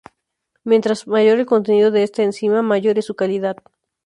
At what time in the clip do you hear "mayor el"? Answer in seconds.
1.05-1.45